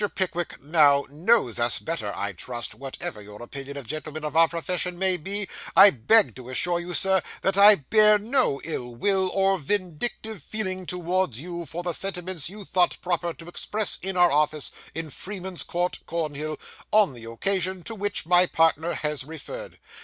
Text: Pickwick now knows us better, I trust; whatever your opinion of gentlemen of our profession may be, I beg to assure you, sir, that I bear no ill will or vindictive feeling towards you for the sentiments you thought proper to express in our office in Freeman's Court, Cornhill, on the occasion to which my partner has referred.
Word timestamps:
Pickwick 0.15 0.59
now 0.63 1.05
knows 1.11 1.59
us 1.59 1.77
better, 1.77 2.11
I 2.15 2.33
trust; 2.33 2.73
whatever 2.73 3.21
your 3.21 3.39
opinion 3.39 3.77
of 3.77 3.85
gentlemen 3.85 4.23
of 4.23 4.35
our 4.35 4.47
profession 4.47 4.97
may 4.97 5.15
be, 5.15 5.47
I 5.75 5.91
beg 5.91 6.35
to 6.37 6.49
assure 6.49 6.79
you, 6.79 6.95
sir, 6.95 7.21
that 7.43 7.55
I 7.55 7.75
bear 7.75 8.17
no 8.17 8.59
ill 8.63 8.95
will 8.95 9.29
or 9.31 9.59
vindictive 9.59 10.41
feeling 10.41 10.87
towards 10.87 11.39
you 11.39 11.67
for 11.67 11.83
the 11.83 11.93
sentiments 11.93 12.49
you 12.49 12.65
thought 12.65 12.97
proper 13.03 13.31
to 13.35 13.47
express 13.47 13.97
in 14.01 14.17
our 14.17 14.31
office 14.31 14.71
in 14.95 15.11
Freeman's 15.11 15.61
Court, 15.61 15.99
Cornhill, 16.07 16.57
on 16.91 17.13
the 17.13 17.25
occasion 17.29 17.83
to 17.83 17.93
which 17.93 18.25
my 18.25 18.47
partner 18.47 18.93
has 18.95 19.23
referred. 19.23 19.77